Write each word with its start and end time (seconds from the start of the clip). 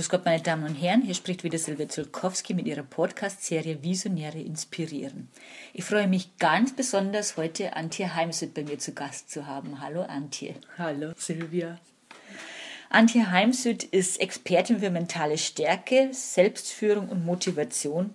Grüß 0.00 0.08
Gott, 0.08 0.24
meine 0.24 0.42
Damen 0.42 0.64
und 0.64 0.76
Herren, 0.76 1.02
hier 1.02 1.12
spricht 1.12 1.44
wieder 1.44 1.58
Silvia 1.58 1.86
Zulkowski 1.86 2.54
mit 2.54 2.66
ihrer 2.66 2.84
Podcast-Serie 2.84 3.82
Visionäre 3.82 4.40
inspirieren. 4.40 5.28
Ich 5.74 5.84
freue 5.84 6.08
mich 6.08 6.38
ganz 6.38 6.74
besonders, 6.74 7.36
heute 7.36 7.76
Antje 7.76 8.14
Heimsüd 8.14 8.54
bei 8.54 8.64
mir 8.64 8.78
zu 8.78 8.94
Gast 8.94 9.30
zu 9.30 9.46
haben. 9.46 9.82
Hallo 9.82 10.00
Antje. 10.00 10.54
Hallo 10.78 11.12
Silvia. 11.18 11.78
Antje 12.88 13.30
Heimsüd 13.30 13.84
ist 13.84 14.18
Expertin 14.22 14.80
für 14.80 14.88
mentale 14.88 15.36
Stärke, 15.36 16.08
Selbstführung 16.12 17.10
und 17.10 17.26
Motivation. 17.26 18.14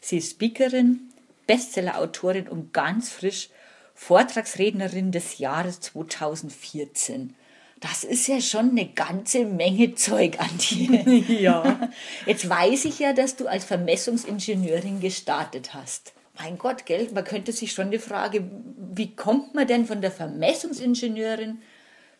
Sie 0.00 0.16
ist 0.16 0.30
Speakerin, 0.30 1.00
Bestseller-Autorin 1.46 2.48
und 2.48 2.72
ganz 2.72 3.10
frisch 3.10 3.50
Vortragsrednerin 3.94 5.12
des 5.12 5.36
Jahres 5.36 5.80
2014. 5.80 7.34
Das 7.80 8.04
ist 8.04 8.26
ja 8.26 8.40
schon 8.40 8.70
eine 8.70 8.86
ganze 8.86 9.44
Menge 9.44 9.94
Zeug 9.94 10.40
an 10.40 10.58
dir. 10.58 11.04
Ja. 11.28 11.90
Jetzt 12.24 12.48
weiß 12.48 12.86
ich 12.86 12.98
ja, 12.98 13.12
dass 13.12 13.36
du 13.36 13.46
als 13.46 13.64
Vermessungsingenieurin 13.64 15.00
gestartet 15.00 15.74
hast. 15.74 16.12
Mein 16.38 16.58
Gott, 16.58 16.86
gell? 16.86 17.08
Man 17.12 17.24
könnte 17.24 17.52
sich 17.52 17.72
schon 17.72 17.90
die 17.90 17.98
Frage, 17.98 18.44
wie 18.92 19.14
kommt 19.14 19.54
man 19.54 19.66
denn 19.66 19.86
von 19.86 20.00
der 20.00 20.10
Vermessungsingenieurin 20.10 21.62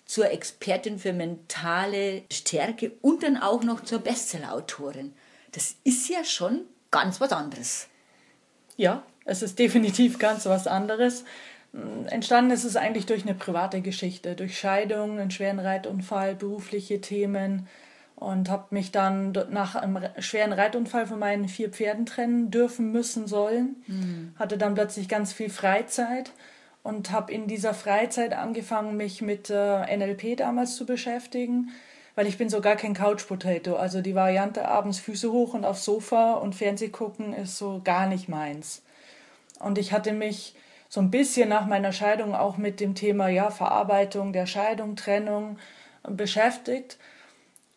zur 0.04 0.30
Expertin 0.30 0.98
für 0.98 1.12
mentale 1.12 2.22
Stärke 2.30 2.92
und 3.02 3.22
dann 3.22 3.36
auch 3.36 3.62
noch 3.62 3.82
zur 3.82 4.00
Bestsellerautorin? 4.00 5.14
Das 5.52 5.76
ist 5.84 6.08
ja 6.08 6.24
schon 6.24 6.62
ganz 6.91 7.20
was 7.20 7.32
anderes. 7.32 7.88
Ja, 8.76 9.02
es 9.24 9.42
ist 9.42 9.58
definitiv 9.58 10.18
ganz 10.18 10.46
was 10.46 10.66
anderes. 10.66 11.24
Entstanden 12.06 12.50
ist 12.50 12.64
es 12.64 12.77
eigentlich 12.77 13.06
durch 13.06 13.24
eine 13.24 13.34
private 13.34 13.80
Geschichte, 13.80 14.34
durch 14.34 14.58
Scheidung, 14.58 15.19
einen 15.19 15.30
schweren 15.30 15.58
Reitunfall, 15.58 16.34
berufliche 16.34 17.00
Themen 17.00 17.69
und 18.16 18.48
habe 18.48 18.66
mich 18.70 18.92
dann 18.92 19.32
nach 19.50 19.74
einem 19.74 19.98
schweren 20.19 20.52
Reitunfall 20.52 21.06
von 21.06 21.19
meinen 21.19 21.48
vier 21.48 21.69
Pferden 21.69 22.06
trennen 22.06 22.50
dürfen 22.50 22.91
müssen 22.91 23.27
sollen. 23.27 23.77
Mhm. 23.86 24.32
Hatte 24.38 24.56
dann 24.56 24.74
plötzlich 24.74 25.08
ganz 25.08 25.34
viel 25.34 25.50
Freizeit 25.50 26.32
und 26.82 27.10
habe 27.10 27.32
in 27.32 27.47
dieser 27.47 27.74
Freizeit 27.74 28.32
angefangen, 28.32 28.97
mich 28.97 29.20
mit 29.20 29.50
äh, 29.50 29.97
NLP 29.97 30.38
damals 30.38 30.77
zu 30.77 30.86
beschäftigen, 30.86 31.70
weil 32.14 32.27
ich 32.27 32.38
bin 32.38 32.48
so 32.48 32.62
gar 32.62 32.77
kein 32.77 32.94
Couch 32.94 33.27
Potato. 33.27 33.77
Also 33.77 34.00
die 34.00 34.14
Variante 34.14 34.66
abends 34.66 34.98
Füße 34.98 35.30
hoch 35.30 35.52
und 35.52 35.66
aufs 35.66 35.84
Sofa 35.84 36.34
und 36.34 36.54
Fernseh 36.54 36.88
gucken 36.88 37.34
ist 37.34 37.58
so 37.58 37.82
gar 37.84 38.06
nicht 38.06 38.30
meins. 38.30 38.82
Und 39.58 39.77
ich 39.77 39.92
hatte 39.92 40.12
mich 40.12 40.54
so 40.88 41.00
ein 41.00 41.10
bisschen 41.10 41.48
nach 41.48 41.66
meiner 41.66 41.92
Scheidung 41.92 42.34
auch 42.34 42.56
mit 42.56 42.80
dem 42.80 42.94
Thema 42.94 43.28
ja, 43.28 43.50
Verarbeitung 43.50 44.32
der 44.32 44.46
Scheidung, 44.46 44.96
Trennung 44.96 45.58
beschäftigt. 46.08 46.98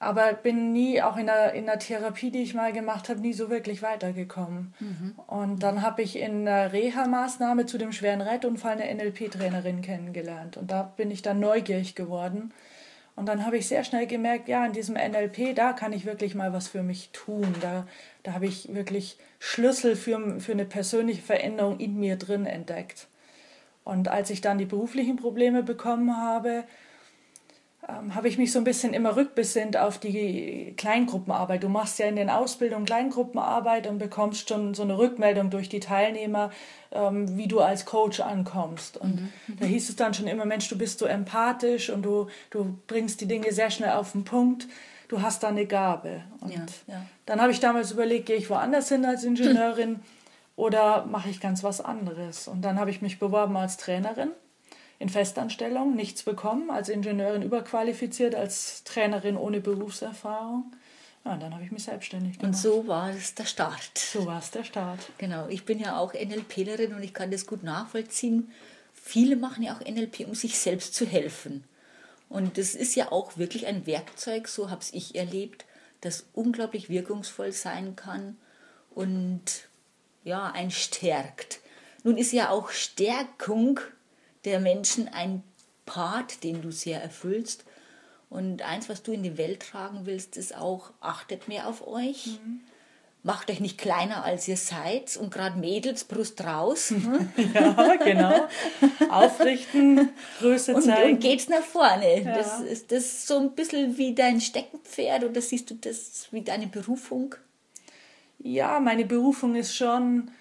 Aber 0.01 0.31
bin 0.31 0.71
nie, 0.71 1.01
auch 1.01 1.17
in 1.17 1.25
der, 1.25 1.53
in 1.53 1.65
der 1.65 1.77
Therapie, 1.77 2.31
die 2.31 2.41
ich 2.41 2.53
mal 2.53 2.71
gemacht 2.71 3.09
habe, 3.09 3.19
nie 3.19 3.33
so 3.33 3.49
wirklich 3.49 3.81
weitergekommen. 3.81 4.73
Mhm. 4.79 5.15
Und 5.27 5.61
dann 5.61 5.81
habe 5.81 6.01
ich 6.01 6.17
in 6.17 6.45
der 6.45 6.71
Reha-Maßnahme 6.71 7.65
zu 7.65 7.77
dem 7.77 7.91
schweren 7.91 8.21
Reitunfall 8.21 8.79
eine 8.79 8.95
NLP-Trainerin 8.95 9.81
kennengelernt. 9.81 10.55
Und 10.55 10.71
da 10.71 10.83
bin 10.83 11.11
ich 11.11 11.21
dann 11.21 11.41
neugierig 11.41 11.95
geworden. 11.95 12.53
Und 13.19 13.25
dann 13.25 13.45
habe 13.45 13.57
ich 13.57 13.67
sehr 13.67 13.83
schnell 13.83 14.07
gemerkt, 14.07 14.47
ja, 14.47 14.65
in 14.65 14.71
diesem 14.71 14.95
NLP, 14.95 15.53
da 15.53 15.73
kann 15.73 15.91
ich 15.91 16.05
wirklich 16.05 16.35
mal 16.35 16.53
was 16.53 16.69
für 16.69 16.83
mich 16.83 17.09
tun. 17.11 17.53
Da, 17.59 17.85
da 18.23 18.31
habe 18.31 18.45
ich 18.45 18.73
wirklich 18.73 19.17
Schlüssel 19.39 19.97
für, 19.97 20.39
für 20.39 20.53
eine 20.53 20.63
persönliche 20.63 21.21
Veränderung 21.21 21.81
in 21.81 21.99
mir 21.99 22.15
drin 22.15 22.45
entdeckt. 22.45 23.07
Und 23.83 24.07
als 24.07 24.29
ich 24.29 24.39
dann 24.39 24.57
die 24.57 24.63
beruflichen 24.63 25.17
Probleme 25.17 25.63
bekommen 25.63 26.15
habe, 26.15 26.63
ähm, 27.89 28.15
habe 28.15 28.27
ich 28.27 28.37
mich 28.37 28.51
so 28.51 28.59
ein 28.59 28.63
bisschen 28.63 28.93
immer 28.93 29.15
rückbesinnt 29.15 29.77
auf 29.77 29.97
die 29.97 30.73
Kleingruppenarbeit. 30.77 31.63
Du 31.63 31.69
machst 31.69 31.99
ja 31.99 32.05
in 32.05 32.15
den 32.15 32.29
Ausbildungen 32.29 32.85
Kleingruppenarbeit 32.85 33.87
und 33.87 33.97
bekommst 33.97 34.49
schon 34.49 34.73
so 34.73 34.83
eine 34.83 34.97
Rückmeldung 34.97 35.49
durch 35.49 35.69
die 35.69 35.79
Teilnehmer, 35.79 36.51
ähm, 36.91 37.37
wie 37.37 37.47
du 37.47 37.59
als 37.59 37.85
Coach 37.85 38.19
ankommst. 38.19 38.97
Und 38.97 39.21
mhm. 39.21 39.31
da 39.59 39.65
hieß 39.65 39.89
es 39.89 39.95
dann 39.95 40.13
schon 40.13 40.27
immer, 40.27 40.45
Mensch, 40.45 40.67
du 40.69 40.77
bist 40.77 40.99
so 40.99 41.05
empathisch 41.05 41.89
und 41.89 42.03
du, 42.03 42.27
du 42.49 42.77
bringst 42.87 43.21
die 43.21 43.27
Dinge 43.27 43.51
sehr 43.51 43.71
schnell 43.71 43.91
auf 43.91 44.11
den 44.11 44.23
Punkt. 44.23 44.67
Du 45.07 45.21
hast 45.21 45.43
da 45.43 45.47
eine 45.47 45.65
Gabe. 45.65 46.23
Und 46.41 46.53
ja, 46.53 46.65
ja. 46.87 47.05
dann 47.25 47.41
habe 47.41 47.51
ich 47.51 47.59
damals 47.59 47.91
überlegt, 47.91 48.27
gehe 48.27 48.35
ich 48.35 48.49
woanders 48.49 48.89
hin 48.89 49.05
als 49.05 49.23
Ingenieurin 49.23 49.99
oder 50.55 51.05
mache 51.05 51.29
ich 51.29 51.39
ganz 51.39 51.63
was 51.63 51.81
anderes? 51.81 52.47
Und 52.47 52.61
dann 52.61 52.79
habe 52.79 52.91
ich 52.91 53.01
mich 53.01 53.19
beworben 53.19 53.57
als 53.57 53.77
Trainerin 53.77 54.31
in 54.99 55.09
Festanstellung, 55.09 55.95
nichts 55.95 56.23
bekommen, 56.23 56.69
als 56.69 56.89
Ingenieurin 56.89 57.41
überqualifiziert, 57.41 58.35
als 58.35 58.83
Trainerin 58.83 59.37
ohne 59.37 59.61
Berufserfahrung. 59.61 60.71
Ja, 61.25 61.33
und 61.33 61.41
dann 61.41 61.53
habe 61.53 61.63
ich 61.63 61.71
mich 61.71 61.83
selbstständig 61.83 62.39
gemacht. 62.39 62.55
Und 62.55 62.57
so 62.57 62.87
war 62.87 63.09
es 63.09 63.33
der 63.33 63.45
Start. 63.45 63.97
So 63.97 64.25
war 64.25 64.39
es 64.39 64.51
der 64.51 64.63
Start. 64.63 64.99
Genau, 65.17 65.47
ich 65.47 65.65
bin 65.65 65.79
ja 65.79 65.97
auch 65.97 66.13
NLPlerin 66.13 66.93
und 66.93 67.03
ich 67.03 67.13
kann 67.13 67.31
das 67.31 67.47
gut 67.47 67.63
nachvollziehen. 67.63 68.51
Viele 68.93 69.37
machen 69.37 69.63
ja 69.63 69.75
auch 69.75 69.81
NLP, 69.81 70.27
um 70.27 70.35
sich 70.35 70.59
selbst 70.59 70.93
zu 70.93 71.05
helfen. 71.05 71.63
Und 72.27 72.57
das 72.57 72.75
ist 72.75 72.95
ja 72.95 73.11
auch 73.11 73.37
wirklich 73.37 73.67
ein 73.67 73.87
Werkzeug, 73.87 74.47
so 74.47 74.69
habe 74.69 74.81
ich 74.91 75.15
erlebt, 75.15 75.65
das 76.01 76.27
unglaublich 76.33 76.89
wirkungsvoll 76.89 77.51
sein 77.51 77.95
kann 77.95 78.37
und 78.91 79.41
ja, 80.23 80.51
ein 80.51 80.71
stärkt. 80.71 81.59
Nun 82.03 82.17
ist 82.17 82.31
ja 82.31 82.49
auch 82.49 82.69
Stärkung 82.69 83.79
der 84.45 84.59
Menschen 84.59 85.07
ein 85.07 85.43
Part, 85.85 86.43
den 86.43 86.61
du 86.61 86.71
sehr 86.71 87.01
erfüllst. 87.01 87.65
Und 88.29 88.61
eins, 88.61 88.89
was 88.89 89.01
du 89.01 89.11
in 89.11 89.23
die 89.23 89.37
Welt 89.37 89.61
tragen 89.61 90.01
willst, 90.03 90.37
ist 90.37 90.55
auch, 90.55 90.91
achtet 91.01 91.47
mehr 91.47 91.67
auf 91.67 91.87
euch. 91.87 92.39
Mhm. 92.43 92.61
Macht 93.21 93.51
euch 93.51 93.59
nicht 93.59 93.77
kleiner, 93.77 94.23
als 94.23 94.47
ihr 94.47 94.55
seid. 94.55 95.17
Und 95.17 95.33
gerade 95.33 95.59
Mädels, 95.59 96.05
Brust 96.05 96.41
raus. 96.45 96.93
ja, 97.53 97.95
genau. 97.95 98.47
Aufrichten, 99.09 100.09
Größe 100.39 100.79
zeigen. 100.79 101.15
Und 101.15 101.19
geht's 101.19 101.49
nach 101.49 101.63
vorne. 101.63 102.21
Ja. 102.21 102.35
Das 102.35 102.61
ist 102.61 102.91
das 102.93 103.27
so 103.27 103.39
ein 103.39 103.51
bisschen 103.51 103.97
wie 103.97 104.15
dein 104.15 104.39
Steckenpferd 104.39 105.25
oder 105.25 105.41
siehst 105.41 105.69
du 105.69 105.75
das 105.75 106.27
wie 106.31 106.43
deine 106.43 106.67
Berufung? 106.67 107.35
Ja, 108.37 108.79
meine 108.79 109.05
Berufung 109.05 109.55
ist 109.55 109.75
schon, 109.75 110.31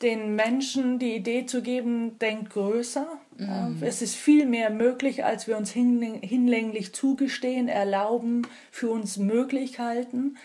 den 0.00 0.36
Menschen 0.36 0.98
die 0.98 1.16
Idee 1.16 1.44
zu 1.44 1.60
geben, 1.60 2.18
denkt 2.18 2.50
größer. 2.50 3.06
Mhm. 3.38 3.78
Es 3.82 4.02
ist 4.02 4.16
viel 4.16 4.46
mehr 4.46 4.70
möglich, 4.70 5.24
als 5.24 5.46
wir 5.46 5.56
uns 5.56 5.70
hinlänglich 5.70 6.92
zugestehen, 6.94 7.68
erlauben, 7.68 8.42
für 8.70 8.90
uns 8.90 9.16
möglich 9.16 9.78
halten. 9.78 10.36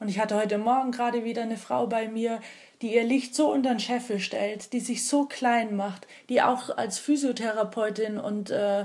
Und 0.00 0.08
ich 0.08 0.18
hatte 0.18 0.36
heute 0.36 0.58
Morgen 0.58 0.90
gerade 0.90 1.24
wieder 1.24 1.42
eine 1.42 1.56
Frau 1.56 1.86
bei 1.86 2.08
mir, 2.08 2.40
die 2.82 2.94
ihr 2.94 3.04
Licht 3.04 3.34
so 3.34 3.50
unter 3.52 3.70
den 3.70 3.80
Scheffel 3.80 4.20
stellt, 4.20 4.72
die 4.72 4.80
sich 4.80 5.06
so 5.06 5.24
klein 5.24 5.76
macht, 5.76 6.06
die 6.28 6.42
auch 6.42 6.76
als 6.76 6.98
Physiotherapeutin 6.98 8.18
und 8.18 8.50
äh, 8.50 8.84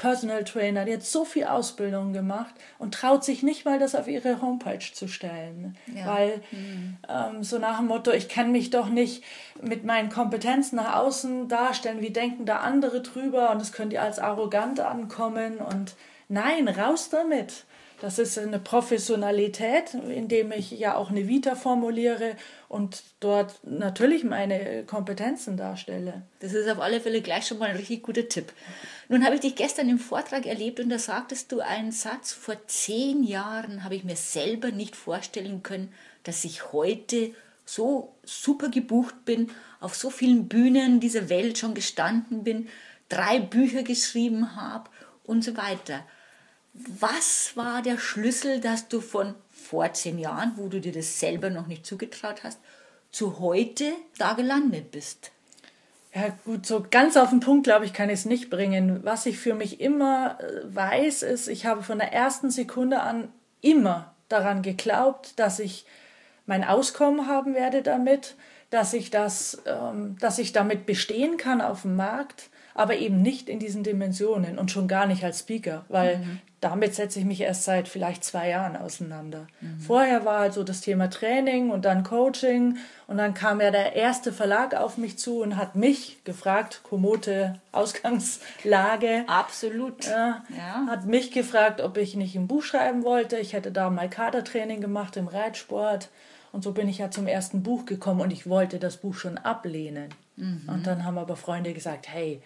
Personal 0.00 0.44
Trainer, 0.44 0.86
die 0.86 0.94
hat 0.94 1.02
so 1.02 1.26
viel 1.26 1.44
Ausbildung 1.44 2.14
gemacht 2.14 2.54
und 2.78 2.94
traut 2.94 3.22
sich 3.22 3.42
nicht 3.42 3.66
mal, 3.66 3.78
das 3.78 3.94
auf 3.94 4.08
ihre 4.08 4.40
Homepage 4.40 4.78
zu 4.78 5.08
stellen. 5.08 5.76
Ja. 5.94 6.06
Weil 6.06 6.40
mhm. 6.52 6.96
ähm, 7.06 7.44
so 7.44 7.58
nach 7.58 7.80
dem 7.80 7.88
Motto, 7.88 8.10
ich 8.10 8.30
kann 8.30 8.50
mich 8.50 8.70
doch 8.70 8.88
nicht 8.88 9.22
mit 9.60 9.84
meinen 9.84 10.08
Kompetenzen 10.08 10.76
nach 10.76 10.96
außen 10.96 11.48
darstellen, 11.48 12.00
wie 12.00 12.14
denken 12.14 12.46
da 12.46 12.60
andere 12.60 13.02
drüber 13.02 13.50
und 13.50 13.60
es 13.60 13.72
könnte 13.72 14.00
als 14.00 14.18
arrogant 14.18 14.80
ankommen 14.80 15.58
und 15.58 15.96
nein, 16.28 16.66
raus 16.66 17.10
damit. 17.10 17.66
Das 18.00 18.18
ist 18.18 18.38
eine 18.38 18.58
Professionalität, 18.58 19.92
indem 19.92 20.52
ich 20.52 20.70
ja 20.70 20.96
auch 20.96 21.10
eine 21.10 21.28
Vita 21.28 21.54
formuliere 21.54 22.34
und 22.68 23.02
dort 23.20 23.60
natürlich 23.62 24.24
meine 24.24 24.84
Kompetenzen 24.84 25.58
darstelle. 25.58 26.22
Das 26.38 26.54
ist 26.54 26.66
auf 26.68 26.80
alle 26.80 27.02
Fälle 27.02 27.20
gleich 27.20 27.46
schon 27.46 27.58
mal 27.58 27.68
ein 27.68 27.76
richtig 27.76 28.02
guter 28.02 28.26
Tipp. 28.26 28.52
Nun 29.10 29.22
habe 29.22 29.34
ich 29.34 29.42
dich 29.42 29.54
gestern 29.54 29.90
im 29.90 29.98
Vortrag 29.98 30.46
erlebt 30.46 30.80
und 30.80 30.88
da 30.88 30.98
sagtest 30.98 31.52
du 31.52 31.60
einen 31.60 31.92
Satz, 31.92 32.32
vor 32.32 32.56
zehn 32.66 33.22
Jahren 33.22 33.84
habe 33.84 33.96
ich 33.96 34.04
mir 34.04 34.16
selber 34.16 34.70
nicht 34.70 34.96
vorstellen 34.96 35.62
können, 35.62 35.92
dass 36.22 36.44
ich 36.44 36.72
heute 36.72 37.34
so 37.66 38.14
super 38.24 38.70
gebucht 38.70 39.26
bin, 39.26 39.50
auf 39.78 39.94
so 39.94 40.08
vielen 40.08 40.48
Bühnen 40.48 41.00
dieser 41.00 41.28
Welt 41.28 41.58
schon 41.58 41.74
gestanden 41.74 42.44
bin, 42.44 42.68
drei 43.10 43.40
Bücher 43.40 43.82
geschrieben 43.82 44.56
habe 44.56 44.88
und 45.24 45.44
so 45.44 45.56
weiter. 45.58 46.02
Was 46.72 47.56
war 47.56 47.82
der 47.82 47.98
Schlüssel, 47.98 48.60
dass 48.60 48.88
du 48.88 49.00
von 49.00 49.34
vor 49.50 49.92
zehn 49.92 50.18
Jahren, 50.18 50.52
wo 50.56 50.68
du 50.68 50.80
dir 50.80 50.92
das 50.92 51.20
selber 51.20 51.50
noch 51.50 51.66
nicht 51.66 51.84
zugetraut 51.84 52.44
hast, 52.44 52.58
zu 53.10 53.40
heute 53.40 53.92
da 54.18 54.34
gelandet 54.34 54.90
bist? 54.90 55.32
Ja, 56.14 56.36
gut, 56.44 56.66
so 56.66 56.84
ganz 56.90 57.16
auf 57.16 57.30
den 57.30 57.40
Punkt, 57.40 57.64
glaube 57.64 57.84
ich, 57.84 57.92
kann 57.92 58.08
ich 58.08 58.20
es 58.20 58.24
nicht 58.24 58.50
bringen. 58.50 59.04
Was 59.04 59.26
ich 59.26 59.38
für 59.38 59.54
mich 59.54 59.80
immer 59.80 60.38
äh, 60.40 60.74
weiß, 60.74 61.22
ist, 61.22 61.46
ich 61.46 61.66
habe 61.66 61.82
von 61.84 61.98
der 61.98 62.12
ersten 62.12 62.50
Sekunde 62.50 63.00
an 63.00 63.28
immer 63.60 64.12
daran 64.28 64.62
geglaubt, 64.62 65.38
dass 65.38 65.60
ich 65.60 65.86
mein 66.46 66.64
Auskommen 66.64 67.28
haben 67.28 67.54
werde 67.54 67.82
damit, 67.82 68.34
dass 68.70 68.92
ich 68.92 69.10
das, 69.10 69.62
ähm, 69.66 70.16
dass 70.18 70.38
ich 70.38 70.52
damit 70.52 70.84
bestehen 70.84 71.36
kann 71.36 71.60
auf 71.60 71.82
dem 71.82 71.94
Markt, 71.94 72.50
aber 72.74 72.96
eben 72.96 73.22
nicht 73.22 73.48
in 73.48 73.58
diesen 73.58 73.82
Dimensionen 73.82 74.58
und 74.58 74.70
schon 74.70 74.88
gar 74.88 75.06
nicht 75.06 75.24
als 75.24 75.40
Speaker, 75.40 75.84
weil 75.88 76.18
mhm. 76.18 76.40
damit 76.60 76.94
setze 76.94 77.18
ich 77.18 77.24
mich 77.24 77.40
erst 77.40 77.64
seit 77.64 77.88
vielleicht 77.88 78.24
zwei 78.24 78.48
Jahren 78.50 78.76
auseinander. 78.76 79.46
Mhm. 79.60 79.80
Vorher 79.80 80.24
war 80.24 80.40
halt 80.40 80.54
so 80.54 80.62
das 80.62 80.80
Thema 80.80 81.10
Training 81.10 81.70
und 81.70 81.84
dann 81.84 82.04
Coaching 82.04 82.78
und 83.06 83.18
dann 83.18 83.34
kam 83.34 83.60
ja 83.60 83.70
der 83.70 83.96
erste 83.96 84.32
Verlag 84.32 84.74
auf 84.74 84.98
mich 84.98 85.18
zu 85.18 85.42
und 85.42 85.56
hat 85.56 85.74
mich 85.74 86.22
gefragt, 86.24 86.80
Komote 86.82 87.60
Ausgangslage. 87.72 89.24
Absolut. 89.26 90.06
Ja, 90.06 90.44
ja. 90.56 90.86
Hat 90.88 91.06
mich 91.06 91.32
gefragt, 91.32 91.80
ob 91.80 91.96
ich 91.96 92.16
nicht 92.16 92.36
ein 92.36 92.46
Buch 92.46 92.62
schreiben 92.62 93.02
wollte. 93.02 93.38
Ich 93.38 93.52
hätte 93.52 93.72
da 93.72 93.90
mal 93.90 94.08
Kadertraining 94.08 94.80
gemacht 94.80 95.16
im 95.16 95.28
Reitsport. 95.28 96.08
Und 96.52 96.64
so 96.64 96.72
bin 96.72 96.88
ich 96.88 96.98
ja 96.98 97.10
zum 97.10 97.26
ersten 97.26 97.62
Buch 97.62 97.84
gekommen 97.86 98.20
und 98.20 98.32
ich 98.32 98.48
wollte 98.48 98.78
das 98.78 98.96
Buch 98.96 99.14
schon 99.14 99.38
ablehnen. 99.38 100.08
Mhm. 100.36 100.62
Und 100.66 100.86
dann 100.86 101.04
haben 101.04 101.18
aber 101.18 101.36
Freunde 101.36 101.72
gesagt, 101.72 102.08
hey, 102.08 102.42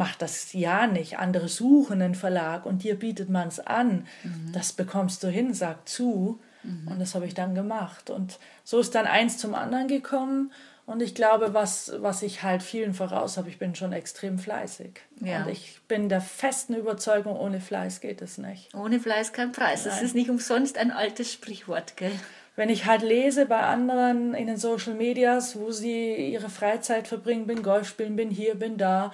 mach 0.00 0.16
das 0.16 0.54
ja 0.54 0.86
nicht. 0.86 1.18
Andere 1.18 1.48
suchen 1.48 2.00
einen 2.00 2.14
Verlag 2.14 2.64
und 2.64 2.84
dir 2.84 2.98
bietet 2.98 3.28
man 3.28 3.48
es 3.48 3.60
an. 3.60 4.06
Mhm. 4.24 4.52
Das 4.54 4.72
bekommst 4.72 5.22
du 5.22 5.28
hin, 5.28 5.52
sag 5.52 5.86
zu. 5.86 6.40
Mhm. 6.62 6.88
Und 6.88 6.98
das 7.00 7.14
habe 7.14 7.26
ich 7.26 7.34
dann 7.34 7.54
gemacht. 7.54 8.08
Und 8.08 8.38
so 8.64 8.80
ist 8.80 8.94
dann 8.94 9.06
eins 9.06 9.36
zum 9.36 9.54
anderen 9.54 9.88
gekommen. 9.88 10.52
Und 10.86 11.02
ich 11.02 11.14
glaube, 11.14 11.52
was, 11.52 11.92
was 11.98 12.22
ich 12.22 12.42
halt 12.42 12.62
vielen 12.62 12.94
voraus 12.94 13.36
habe, 13.36 13.50
ich 13.50 13.58
bin 13.58 13.74
schon 13.74 13.92
extrem 13.92 14.38
fleißig. 14.38 15.02
Ja. 15.20 15.42
Und 15.42 15.50
ich 15.50 15.78
bin 15.86 16.08
der 16.08 16.22
festen 16.22 16.74
Überzeugung, 16.74 17.36
ohne 17.36 17.60
Fleiß 17.60 18.00
geht 18.00 18.22
es 18.22 18.38
nicht. 18.38 18.74
Ohne 18.74 19.00
Fleiß 19.00 19.34
kein 19.34 19.52
Preis. 19.52 19.84
Nein. 19.84 19.94
Das 19.94 20.02
ist 20.02 20.14
nicht 20.14 20.30
umsonst 20.30 20.78
ein 20.78 20.92
altes 20.92 21.30
Sprichwort, 21.30 21.98
gell? 21.98 22.12
wenn 22.56 22.70
ich 22.70 22.86
halt 22.86 23.02
lese 23.02 23.46
bei 23.46 23.60
anderen 23.60 24.34
in 24.34 24.46
den 24.46 24.56
Social 24.56 24.94
Medias, 24.94 25.58
wo 25.58 25.70
sie 25.70 26.14
ihre 26.14 26.50
Freizeit 26.50 27.06
verbringen, 27.06 27.46
bin 27.46 27.62
Golf 27.62 27.88
spielen, 27.88 28.16
bin 28.16 28.30
hier, 28.30 28.54
bin 28.54 28.76
da, 28.76 29.12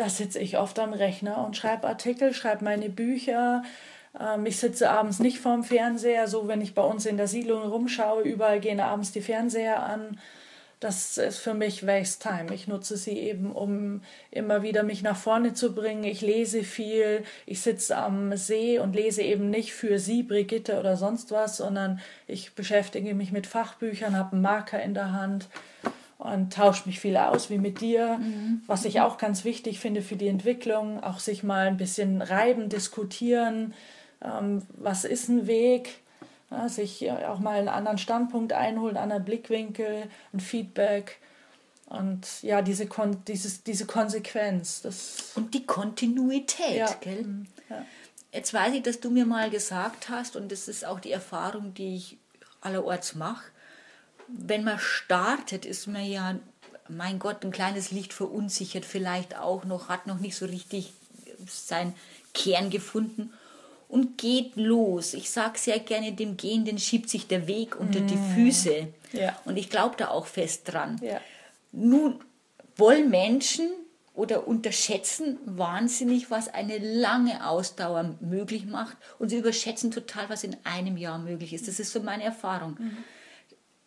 da 0.00 0.08
sitze 0.08 0.38
ich 0.38 0.56
oft 0.56 0.78
am 0.78 0.94
Rechner 0.94 1.44
und 1.44 1.56
schreibe 1.56 1.86
Artikel, 1.86 2.32
schreibe 2.32 2.64
meine 2.64 2.88
Bücher. 2.88 3.62
Ähm, 4.18 4.46
ich 4.46 4.58
sitze 4.58 4.90
abends 4.90 5.18
nicht 5.18 5.38
vorm 5.38 5.62
Fernseher, 5.62 6.26
so 6.26 6.48
wenn 6.48 6.62
ich 6.62 6.74
bei 6.74 6.82
uns 6.82 7.04
in 7.04 7.18
der 7.18 7.28
Siedlung 7.28 7.62
rumschaue, 7.62 8.22
überall 8.22 8.60
gehen 8.60 8.80
abends 8.80 9.12
die 9.12 9.20
Fernseher 9.20 9.82
an 9.82 10.18
das 10.80 11.18
ist 11.18 11.36
für 11.36 11.52
mich 11.52 11.86
Waste 11.86 12.26
Time. 12.26 12.54
Ich 12.54 12.66
nutze 12.66 12.96
sie 12.96 13.18
eben, 13.18 13.52
um 13.52 14.00
immer 14.30 14.62
wieder 14.62 14.82
mich 14.82 15.02
nach 15.02 15.16
vorne 15.16 15.52
zu 15.52 15.74
bringen. 15.74 16.04
Ich 16.04 16.22
lese 16.22 16.64
viel, 16.64 17.22
ich 17.44 17.60
sitze 17.60 17.98
am 17.98 18.34
See 18.34 18.78
und 18.78 18.96
lese 18.96 19.20
eben 19.20 19.50
nicht 19.50 19.74
für 19.74 19.98
Sie, 19.98 20.22
Brigitte 20.22 20.80
oder 20.80 20.96
sonst 20.96 21.32
was, 21.32 21.58
sondern 21.58 22.00
ich 22.26 22.54
beschäftige 22.54 23.14
mich 23.14 23.30
mit 23.30 23.46
Fachbüchern, 23.46 24.16
habe 24.16 24.32
einen 24.32 24.40
Marker 24.40 24.82
in 24.82 24.94
der 24.94 25.12
Hand 25.12 25.50
und 26.20 26.52
tausche 26.52 26.86
mich 26.86 27.00
viel 27.00 27.16
aus, 27.16 27.48
wie 27.48 27.56
mit 27.56 27.80
dir. 27.80 28.18
Mhm. 28.18 28.62
Was 28.66 28.84
ich 28.84 29.00
auch 29.00 29.16
ganz 29.16 29.44
wichtig 29.44 29.80
finde 29.80 30.02
für 30.02 30.16
die 30.16 30.28
Entwicklung, 30.28 31.02
auch 31.02 31.18
sich 31.18 31.42
mal 31.42 31.66
ein 31.66 31.78
bisschen 31.78 32.20
reiben, 32.20 32.68
diskutieren. 32.68 33.72
Ähm, 34.22 34.62
was 34.76 35.04
ist 35.04 35.30
ein 35.30 35.46
Weg? 35.46 36.00
Ja, 36.50 36.68
sich 36.68 37.10
auch 37.10 37.38
mal 37.38 37.58
einen 37.58 37.68
anderen 37.68 37.96
Standpunkt 37.96 38.52
einholen, 38.52 38.96
einen 38.96 39.04
anderen 39.04 39.24
Blickwinkel, 39.24 40.10
ein 40.34 40.40
Feedback. 40.40 41.18
Und 41.86 42.42
ja, 42.42 42.60
diese, 42.60 42.86
Kon 42.86 43.24
dieses, 43.26 43.64
diese 43.64 43.86
Konsequenz. 43.86 44.82
Das 44.82 45.32
und 45.36 45.54
die 45.54 45.64
Kontinuität, 45.64 46.76
ja. 46.76 46.94
gell? 47.00 47.22
Mhm. 47.22 47.46
Ja. 47.70 47.86
Jetzt 48.32 48.52
weiß 48.52 48.74
ich, 48.74 48.82
dass 48.82 49.00
du 49.00 49.10
mir 49.10 49.24
mal 49.24 49.48
gesagt 49.48 50.10
hast, 50.10 50.36
und 50.36 50.52
das 50.52 50.68
ist 50.68 50.84
auch 50.84 51.00
die 51.00 51.12
Erfahrung, 51.12 51.72
die 51.72 51.96
ich 51.96 52.18
allerorts 52.60 53.14
mache, 53.14 53.44
wenn 54.38 54.64
man 54.64 54.78
startet, 54.78 55.64
ist 55.64 55.86
man 55.86 56.04
ja, 56.04 56.38
mein 56.88 57.18
Gott, 57.18 57.44
ein 57.44 57.52
kleines 57.52 57.90
Licht 57.90 58.12
verunsichert, 58.12 58.84
vielleicht 58.84 59.36
auch 59.36 59.64
noch, 59.64 59.88
hat 59.88 60.06
noch 60.06 60.18
nicht 60.18 60.36
so 60.36 60.46
richtig 60.46 60.92
seinen 61.46 61.94
Kern 62.34 62.70
gefunden 62.70 63.32
und 63.88 64.18
geht 64.18 64.56
los. 64.56 65.14
Ich 65.14 65.30
sage 65.30 65.58
sehr 65.58 65.78
gerne, 65.80 66.12
dem 66.12 66.36
Gehenden 66.36 66.78
schiebt 66.78 67.10
sich 67.10 67.26
der 67.26 67.46
Weg 67.46 67.78
unter 67.78 68.00
mm. 68.00 68.06
die 68.06 68.18
Füße. 68.34 68.88
Ja. 69.12 69.36
Und 69.44 69.56
ich 69.56 69.68
glaube 69.68 69.96
da 69.96 70.08
auch 70.08 70.26
fest 70.26 70.62
dran. 70.72 71.00
Ja. 71.02 71.20
Nun 71.72 72.20
wollen 72.76 73.10
Menschen 73.10 73.68
oder 74.14 74.46
unterschätzen 74.46 75.38
wahnsinnig, 75.44 76.30
was 76.30 76.48
eine 76.48 76.78
lange 76.78 77.46
Ausdauer 77.46 78.16
möglich 78.20 78.66
macht. 78.66 78.96
Und 79.18 79.30
sie 79.30 79.38
überschätzen 79.38 79.90
total, 79.90 80.28
was 80.28 80.44
in 80.44 80.56
einem 80.64 80.96
Jahr 80.96 81.18
möglich 81.18 81.52
ist. 81.52 81.68
Das 81.68 81.80
ist 81.80 81.92
so 81.92 82.00
meine 82.00 82.24
Erfahrung. 82.24 82.76
Mhm. 82.78 82.96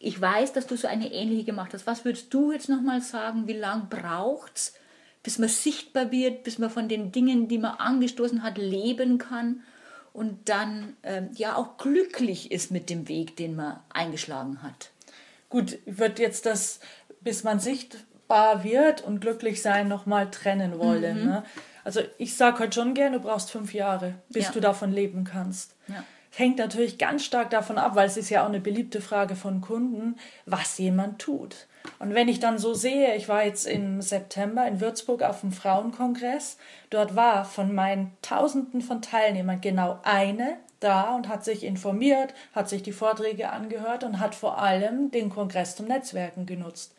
Ich 0.04 0.20
weiß, 0.20 0.54
dass 0.54 0.68
du 0.68 0.76
so 0.76 0.88
eine 0.88 1.12
ähnliche 1.12 1.46
gemacht 1.46 1.74
hast. 1.74 1.88
Was 1.88 2.06
würdest 2.06 2.34
du 2.34 2.52
jetzt 2.52 2.70
nochmal 2.70 3.02
sagen? 3.02 3.48
Wie 3.48 3.54
lange 3.54 3.88
braucht 3.90 4.58
es, 4.58 4.74
bis 5.24 5.40
man 5.40 5.50
sichtbar 5.50 6.12
wird, 6.12 6.44
bis 6.44 6.58
man 6.60 6.70
von 6.70 6.90
den 6.90 7.12
Dingen, 7.12 7.48
die 7.48 7.58
man 7.58 7.76
angestoßen 7.78 8.44
hat, 8.44 8.58
leben 8.58 9.18
kann? 9.18 9.64
und 10.14 10.48
dann 10.48 10.96
ähm, 11.04 11.30
ja 11.34 11.56
auch 11.56 11.78
glücklich 11.78 12.52
ist 12.52 12.72
mit 12.72 12.90
dem 12.90 13.08
Weg, 13.10 13.36
den 13.36 13.56
man 13.56 13.80
eingeschlagen 13.92 14.62
hat. 14.62 14.92
Gut, 15.50 15.80
wird 15.86 16.20
jetzt 16.20 16.46
das, 16.46 16.80
bis 17.22 17.44
man 17.44 17.60
sichtbar 17.60 18.64
wird 18.64 19.02
und 19.02 19.20
glücklich 19.20 19.62
sein, 19.62 19.88
nochmal 19.88 20.30
trennen 20.30 20.78
wollen. 20.78 21.22
Mhm. 21.22 21.26
Ne? 21.26 21.44
Also 21.84 22.02
ich 22.18 22.38
sage 22.38 22.60
heute 22.60 22.74
schon 22.74 22.94
gern, 22.94 23.14
du 23.14 23.20
brauchst 23.20 23.52
fünf 23.52 23.74
Jahre, 23.74 24.16
bis 24.30 24.46
ja. 24.46 24.52
du 24.52 24.62
davon 24.62 24.92
leben 24.92 25.24
kannst. 25.26 25.76
Ja. 25.88 26.04
Hängt 26.36 26.58
natürlich 26.58 26.98
ganz 26.98 27.24
stark 27.24 27.52
davon 27.52 27.78
ab, 27.78 27.96
weil 27.96 28.08
es 28.08 28.18
ist 28.18 28.30
ja 28.30 28.44
auch 28.44 28.50
eine 28.50 28.60
beliebte 28.60 29.02
Frage 29.02 29.36
von 29.36 29.62
Kunden, 29.62 30.16
was 30.46 30.78
jemand 30.80 31.20
tut. 31.20 31.68
Und 32.00 32.16
wenn 32.16 32.28
ich 32.28 32.40
dann 32.40 32.58
so 32.58 32.74
sehe, 32.74 33.16
ich 33.16 33.30
war 33.30 33.44
jetzt 33.44 33.68
im 33.68 34.02
September 34.02 34.66
in 34.68 34.82
Würzburg 34.82 35.22
auf 35.22 35.42
dem 35.42 35.52
Frauenkongress, 35.52 36.58
dort 36.90 37.16
war 37.16 37.46
von 37.46 37.76
meinen 37.76 38.12
Tausenden 38.22 38.82
von 38.82 39.02
Teilnehmern 39.02 39.62
genau 39.62 40.00
eine 40.04 40.58
da 40.80 41.16
und 41.16 41.28
hat 41.28 41.46
sich 41.46 41.64
informiert, 41.64 42.34
hat 42.54 42.68
sich 42.68 42.84
die 42.84 42.92
Vorträge 42.92 43.52
angehört 43.52 44.04
und 44.04 44.20
hat 44.20 44.34
vor 44.34 44.58
allem 44.58 45.12
den 45.12 45.30
Kongress 45.30 45.76
zum 45.76 45.88
Netzwerken 45.88 46.46
genutzt. 46.46 46.96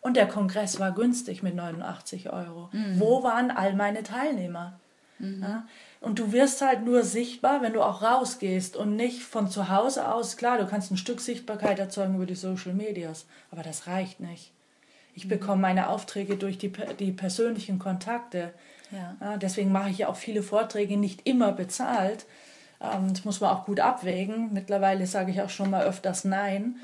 Und 0.00 0.16
der 0.16 0.28
Kongress 0.28 0.78
war 0.78 0.92
günstig 0.92 1.42
mit 1.42 1.54
89 1.54 2.30
Euro. 2.30 2.68
Mhm. 2.72 3.00
Wo 3.00 3.22
waren 3.22 3.50
all 3.50 3.74
meine 3.74 4.02
Teilnehmer? 4.02 4.78
Mhm. 5.18 5.42
Ja? 5.42 5.66
Und 6.04 6.18
du 6.18 6.32
wirst 6.32 6.60
halt 6.60 6.84
nur 6.84 7.02
sichtbar, 7.02 7.62
wenn 7.62 7.72
du 7.72 7.82
auch 7.82 8.02
rausgehst 8.02 8.76
und 8.76 8.94
nicht 8.94 9.22
von 9.22 9.48
zu 9.48 9.70
Hause 9.70 10.12
aus. 10.12 10.36
Klar, 10.36 10.58
du 10.58 10.66
kannst 10.66 10.90
ein 10.90 10.98
Stück 10.98 11.18
Sichtbarkeit 11.18 11.78
erzeugen 11.78 12.16
über 12.16 12.26
die 12.26 12.34
Social 12.34 12.74
Medias, 12.74 13.24
aber 13.50 13.62
das 13.62 13.86
reicht 13.86 14.20
nicht. 14.20 14.52
Ich 15.14 15.24
mhm. 15.24 15.30
bekomme 15.30 15.62
meine 15.62 15.88
Aufträge 15.88 16.36
durch 16.36 16.58
die, 16.58 16.70
die 16.98 17.12
persönlichen 17.12 17.78
Kontakte. 17.78 18.52
Ja. 18.90 19.38
Deswegen 19.38 19.72
mache 19.72 19.88
ich 19.88 19.98
ja 19.98 20.08
auch 20.08 20.16
viele 20.16 20.42
Vorträge 20.42 20.98
nicht 20.98 21.26
immer 21.26 21.52
bezahlt. 21.52 22.26
Ähm, 22.82 23.08
das 23.08 23.24
muss 23.24 23.40
man 23.40 23.50
auch 23.50 23.64
gut 23.64 23.80
abwägen. 23.80 24.52
Mittlerweile 24.52 25.06
sage 25.06 25.30
ich 25.30 25.40
auch 25.40 25.48
schon 25.48 25.70
mal 25.70 25.84
öfters 25.84 26.24
Nein. 26.24 26.76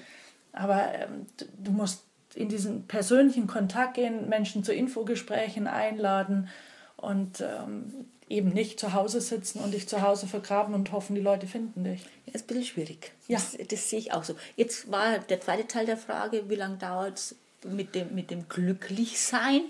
Aber 0.53 0.95
ähm, 0.95 1.27
du 1.59 1.73
musst 1.73 2.05
in 2.35 2.49
diesen 2.49 2.87
persönlichen 2.87 3.47
Kontakt 3.47 3.95
gehen, 3.95 4.31
Menschen 4.31 4.65
zu 4.65 4.73
Infogesprächen 4.73 5.67
einladen 5.67 6.49
und 6.97 7.43
ähm, 7.43 8.07
eben 8.31 8.51
nicht 8.51 8.79
zu 8.79 8.95
Hause 8.95 9.21
sitzen 9.21 9.59
und 9.59 9.75
dich 9.75 9.89
zu 9.89 10.01
Hause 10.03 10.27
vergraben 10.29 10.73
und 10.73 10.93
hoffen, 10.93 11.17
die 11.17 11.21
Leute 11.21 11.49
finden 11.49 11.85
dich. 11.85 12.03
Ja, 12.27 12.35
ist 12.35 12.45
ein 12.45 12.47
bisschen 12.47 12.65
schwierig. 12.65 13.13
Ja. 13.27 13.39
Das, 13.39 13.59
das 13.69 13.91
sehe 13.91 13.99
ich 13.99 14.13
auch 14.13 14.25
so. 14.25 14.37
Jetzt 14.57 14.91
war 14.91 15.19
der 15.19 15.41
zweite 15.41 15.67
Teil 15.67 15.85
der 15.85 15.97
Frage, 15.97 16.49
wie 16.49 16.55
lange 16.55 16.77
dauert 16.77 17.19
es 17.19 17.35
mit 17.65 17.95
dem, 17.95 18.15
mit 18.15 18.31
dem 18.31 18.49
Glücklichsein? 18.49 19.63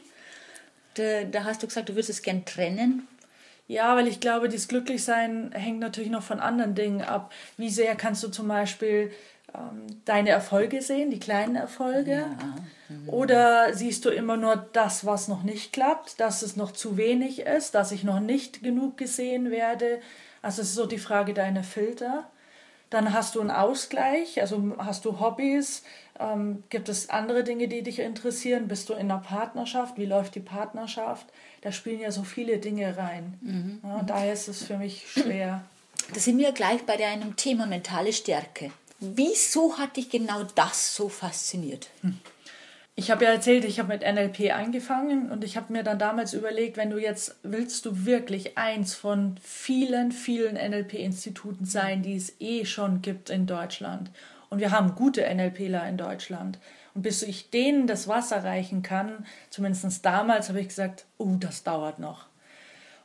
Da, 0.94 1.24
da 1.24 1.44
hast 1.44 1.62
du 1.62 1.66
gesagt, 1.66 1.88
du 1.88 1.94
würdest 1.94 2.10
es 2.10 2.22
gern 2.22 2.44
trennen. 2.44 3.08
Ja, 3.66 3.96
weil 3.96 4.08
ich 4.08 4.20
glaube, 4.20 4.48
dieses 4.48 4.68
Glücklichsein 4.68 5.52
hängt 5.52 5.78
natürlich 5.78 6.10
noch 6.10 6.24
von 6.24 6.40
anderen 6.40 6.74
Dingen 6.74 7.02
ab. 7.02 7.32
Wie 7.56 7.70
sehr 7.70 7.94
kannst 7.94 8.22
du 8.22 8.28
zum 8.28 8.48
Beispiel 8.48 9.10
ähm, 9.54 9.86
deine 10.04 10.30
Erfolge 10.30 10.82
sehen, 10.82 11.10
die 11.10 11.20
kleinen 11.20 11.56
Erfolge? 11.56 12.12
Ja. 12.12 12.54
Mhm. 12.88 13.08
Oder 13.08 13.74
siehst 13.74 14.04
du 14.04 14.10
immer 14.10 14.36
nur 14.36 14.56
das, 14.72 15.06
was 15.06 15.28
noch 15.28 15.42
nicht 15.42 15.72
klappt, 15.72 16.20
dass 16.20 16.42
es 16.42 16.56
noch 16.56 16.72
zu 16.72 16.96
wenig 16.96 17.40
ist, 17.40 17.74
dass 17.74 17.92
ich 17.92 18.04
noch 18.04 18.20
nicht 18.20 18.62
genug 18.62 18.96
gesehen 18.96 19.50
werde? 19.50 20.00
Also 20.42 20.62
es 20.62 20.68
ist 20.68 20.74
so 20.74 20.86
die 20.86 20.98
Frage 20.98 21.34
deiner 21.34 21.62
Filter. 21.62 22.28
Dann 22.90 23.12
hast 23.12 23.36
du 23.36 23.40
einen 23.40 23.52
Ausgleich, 23.52 24.40
also 24.40 24.74
hast 24.78 25.04
du 25.04 25.20
Hobbys, 25.20 25.84
ähm, 26.18 26.64
gibt 26.70 26.88
es 26.88 27.08
andere 27.08 27.44
Dinge, 27.44 27.68
die 27.68 27.82
dich 27.82 28.00
interessieren? 28.00 28.66
Bist 28.66 28.88
du 28.88 28.94
in 28.94 29.10
einer 29.10 29.18
Partnerschaft? 29.18 29.96
Wie 29.96 30.06
läuft 30.06 30.34
die 30.34 30.40
Partnerschaft? 30.40 31.26
Da 31.60 31.70
spielen 31.70 32.00
ja 32.00 32.10
so 32.10 32.24
viele 32.24 32.58
Dinge 32.58 32.96
rein. 32.96 33.38
Mhm. 33.40 33.80
Ja, 33.84 34.02
daher 34.02 34.32
ist 34.32 34.48
es 34.48 34.64
für 34.64 34.76
mich 34.76 35.06
schwer. 35.08 35.62
Da 36.12 36.18
sind 36.18 36.38
wir 36.38 36.50
gleich 36.50 36.84
bei 36.84 36.94
einem 37.06 37.36
Thema 37.36 37.66
mentale 37.66 38.12
Stärke. 38.12 38.72
Wieso 39.00 39.78
hat 39.78 39.96
dich 39.96 40.10
genau 40.10 40.44
das 40.54 40.94
so 40.94 41.08
fasziniert? 41.08 41.88
Ich 42.96 43.10
habe 43.10 43.24
ja 43.24 43.30
erzählt, 43.30 43.64
ich 43.64 43.78
habe 43.78 43.88
mit 43.88 44.02
NLP 44.02 44.54
angefangen 44.54 45.30
und 45.30 45.42
ich 45.42 45.56
habe 45.56 45.72
mir 45.72 45.82
dann 45.82 45.98
damals 45.98 46.34
überlegt, 46.34 46.76
wenn 46.76 46.90
du 46.90 46.98
jetzt 46.98 47.36
willst 47.42 47.86
du 47.86 48.04
wirklich 48.04 48.58
eins 48.58 48.94
von 48.94 49.36
vielen, 49.42 50.12
vielen 50.12 50.56
NLP-Instituten 50.56 51.64
sein, 51.64 52.02
die 52.02 52.14
es 52.14 52.38
eh 52.40 52.66
schon 52.66 53.00
gibt 53.00 53.30
in 53.30 53.46
Deutschland. 53.46 54.10
Und 54.50 54.58
wir 54.58 54.70
haben 54.70 54.96
gute 54.96 55.22
NLPler 55.22 55.88
in 55.88 55.96
Deutschland. 55.96 56.58
Und 56.94 57.00
bis 57.00 57.22
ich 57.22 57.48
denen 57.48 57.86
das 57.86 58.06
Wasser 58.06 58.44
reichen 58.44 58.82
kann, 58.82 59.24
zumindest 59.48 60.04
damals, 60.04 60.50
habe 60.50 60.60
ich 60.60 60.68
gesagt, 60.68 61.06
oh, 61.16 61.36
das 61.38 61.62
dauert 61.62 62.00
noch. 62.00 62.26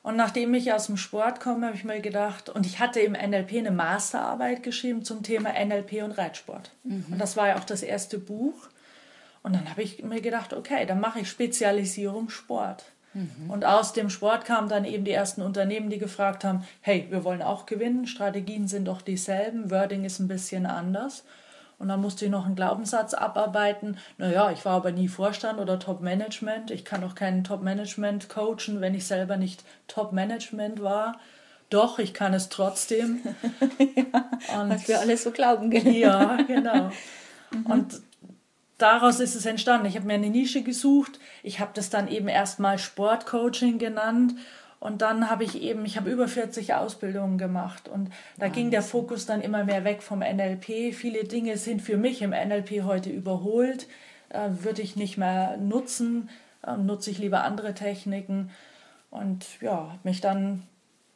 Und 0.05 0.17
nachdem 0.17 0.53
ich 0.53 0.71
aus 0.71 0.85
dem 0.85 0.97
Sport 0.97 1.39
komme, 1.39 1.65
habe 1.65 1.75
ich 1.75 1.83
mir 1.83 1.99
gedacht, 1.99 2.49
und 2.49 2.67
ich 2.67 2.79
hatte 2.79 2.99
im 2.99 3.13
NLP 3.13 3.57
eine 3.57 3.71
Masterarbeit 3.71 4.61
geschrieben 4.61 5.03
zum 5.03 5.23
Thema 5.23 5.49
NLP 5.53 6.03
und 6.03 6.11
Reitsport. 6.11 6.69
Mhm. 6.83 7.07
Und 7.09 7.17
das 7.17 7.35
war 7.35 7.47
ja 7.47 7.55
auch 7.57 7.63
das 7.63 7.81
erste 7.81 8.19
Buch. 8.19 8.53
Und 9.41 9.55
dann 9.55 9.67
habe 9.67 9.81
ich 9.81 10.03
mir 10.03 10.21
gedacht, 10.21 10.53
okay, 10.53 10.85
dann 10.85 10.99
mache 10.99 11.21
ich 11.21 11.27
Spezialisierung 11.31 12.29
Sport. 12.29 12.85
Mhm. 13.15 13.49
Und 13.49 13.65
aus 13.65 13.93
dem 13.93 14.11
Sport 14.11 14.45
kamen 14.45 14.69
dann 14.69 14.85
eben 14.85 15.05
die 15.05 15.11
ersten 15.11 15.41
Unternehmen, 15.41 15.89
die 15.89 15.97
gefragt 15.97 16.43
haben, 16.43 16.63
hey, 16.81 17.07
wir 17.09 17.23
wollen 17.23 17.41
auch 17.41 17.65
gewinnen, 17.65 18.05
Strategien 18.05 18.67
sind 18.67 18.85
doch 18.85 19.01
dieselben, 19.01 19.71
Wording 19.71 20.05
ist 20.05 20.19
ein 20.19 20.27
bisschen 20.27 20.67
anders. 20.67 21.23
Und 21.77 21.89
dann 21.89 22.01
musste 22.01 22.25
ich 22.25 22.31
noch 22.31 22.45
einen 22.45 22.55
Glaubenssatz 22.55 23.13
abarbeiten. 23.13 23.97
Naja, 24.17 24.51
ich 24.51 24.63
war 24.65 24.73
aber 24.73 24.91
nie 24.91 25.07
Vorstand 25.07 25.59
oder 25.59 25.77
Top-Management. 25.79 26.71
Ich 26.71 26.85
kann 26.85 27.03
auch 27.03 27.15
keinen 27.15 27.43
Top-Management 27.43 28.29
coachen, 28.29 28.81
wenn 28.81 28.95
ich 28.95 29.05
selber 29.05 29.37
nicht 29.37 29.63
Top-Management 29.87 30.81
war. 30.81 31.19
Doch, 31.69 31.99
ich 31.99 32.13
kann 32.13 32.33
es 32.33 32.49
trotzdem. 32.49 33.21
ja, 33.79 34.61
und, 34.61 34.69
was 34.69 34.87
wir 34.87 34.99
alles 34.99 35.23
so 35.23 35.31
glauben. 35.31 35.71
Ja, 35.71 36.37
genau. 36.47 36.91
Mhm. 37.51 37.65
Und 37.67 38.01
daraus 38.79 39.19
ist 39.19 39.35
es 39.35 39.45
entstanden. 39.45 39.85
Ich 39.85 39.95
habe 39.95 40.07
mir 40.07 40.15
eine 40.15 40.31
Nische 40.31 40.63
gesucht. 40.63 41.19
Ich 41.43 41.59
habe 41.59 41.71
das 41.75 41.91
dann 41.91 42.07
eben 42.07 42.27
erstmal 42.27 42.79
Sportcoaching 42.79 43.77
genannt 43.77 44.33
und 44.79 45.01
dann 45.01 45.29
habe 45.29 45.43
ich 45.43 45.61
eben, 45.61 45.85
ich 45.85 45.97
habe 45.97 46.11
über 46.11 46.27
40 46.27 46.73
Ausbildungen 46.73 47.37
gemacht 47.37 47.87
und 47.87 48.09
da 48.37 48.49
ging 48.49 48.71
der 48.71 48.81
Fokus 48.81 49.25
dann 49.25 49.41
immer 49.41 49.63
mehr 49.63 49.83
weg 49.83 50.03
vom 50.03 50.19
NLP. 50.19 50.93
Viele 50.93 51.23
Dinge 51.23 51.57
sind 51.57 51.81
für 51.81 51.97
mich 51.97 52.21
im 52.21 52.31
NLP 52.31 52.83
heute 52.83 53.09
überholt, 53.09 53.87
äh, 54.29 54.49
würde 54.59 54.81
ich 54.81 54.95
nicht 54.95 55.17
mehr 55.17 55.57
nutzen, 55.57 56.29
äh, 56.65 56.77
nutze 56.77 57.09
ich 57.09 57.17
lieber 57.17 57.43
andere 57.43 57.73
Techniken 57.73 58.51
und 59.09 59.45
ja, 59.61 59.71
habe 59.71 59.99
mich 60.03 60.21
dann, 60.21 60.63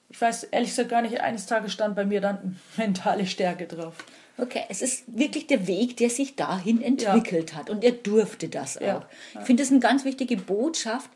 ich 0.10 0.20
weiß 0.20 0.46
ehrlich 0.46 0.70
gesagt 0.70 0.90
gar 0.90 1.02
nicht, 1.02 1.22
eines 1.22 1.46
Tages 1.46 1.74
stand 1.74 1.96
bei 1.96 2.06
mir 2.06 2.22
dann 2.22 2.60
mentale 2.78 3.28
Stärke 3.28 3.68
drauf. 3.68 3.96
Okay, 4.38 4.64
es 4.70 4.82
ist 4.82 5.04
wirklich 5.08 5.48
der 5.48 5.68
Weg, 5.68 5.98
der 5.98 6.10
sich 6.10 6.38
dahin 6.38 6.82
entwickelt 6.82 7.52
ja. 7.52 7.58
hat 7.58 7.70
und 7.70 7.84
er 7.84 7.92
durfte 7.92 8.48
das 8.48 8.78
auch. 8.78 8.82
Ja. 8.82 9.10
Ich 9.34 9.46
finde 9.46 9.64
das 9.64 9.72
eine 9.72 9.82
ganz 9.82 10.06
wichtige 10.06 10.38
Botschaft, 10.38 11.10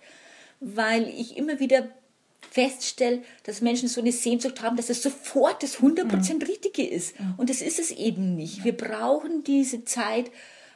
weil 0.60 1.08
ich 1.08 1.38
immer 1.38 1.60
wieder 1.60 1.88
feststelle, 2.50 3.24
dass 3.44 3.62
Menschen 3.62 3.88
so 3.88 4.02
eine 4.02 4.12
Sehnsucht 4.12 4.62
haben, 4.62 4.78
dass 4.78 4.90
es 4.90 5.02
sofort 5.02 5.64
das 5.64 5.80
100% 5.80 6.34
mhm. 6.34 6.42
Richtige 6.42 6.88
ist. 6.88 7.20
Mhm. 7.20 7.34
Und 7.38 7.50
das 7.50 7.62
ist 7.62 7.80
es 7.80 7.92
eben 7.92 8.36
nicht. 8.36 8.64
Wir 8.64 8.76
brauchen 8.76 9.44
diese 9.44 9.86
Zeit, 9.86 10.32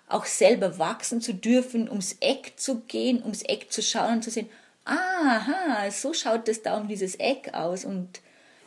auch 0.07 0.25
selber 0.25 0.79
wachsen 0.79 1.21
zu 1.21 1.33
dürfen, 1.33 1.89
ums 1.89 2.15
Eck 2.19 2.53
zu 2.55 2.81
gehen, 2.81 3.21
ums 3.21 3.43
Eck 3.43 3.71
zu 3.71 3.81
schauen 3.81 4.15
und 4.15 4.23
zu 4.23 4.31
sehen, 4.31 4.49
aha, 4.85 5.91
so 5.91 6.13
schaut 6.13 6.47
das 6.47 6.61
da 6.61 6.77
um 6.77 6.87
dieses 6.87 7.15
Eck 7.15 7.53
aus. 7.53 7.85
Und 7.85 8.21